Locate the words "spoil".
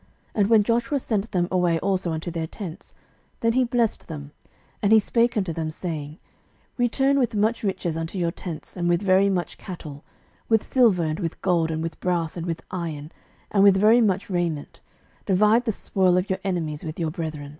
15.71-16.17